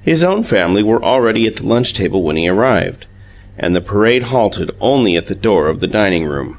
His 0.00 0.22
own 0.22 0.44
family 0.44 0.84
were 0.84 1.02
already 1.02 1.44
at 1.48 1.56
the 1.56 1.66
lunch 1.66 1.92
table 1.92 2.22
when 2.22 2.36
he 2.36 2.46
arrived, 2.48 3.06
and 3.58 3.74
the 3.74 3.80
parade 3.80 4.22
halted 4.30 4.70
only 4.80 5.16
at 5.16 5.26
the 5.26 5.34
door 5.34 5.66
of 5.66 5.80
the 5.80 5.88
dining 5.88 6.24
room. 6.24 6.58